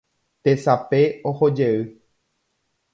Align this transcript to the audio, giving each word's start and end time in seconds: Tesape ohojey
Tesape 0.43 1.01
ohojey 1.29 1.79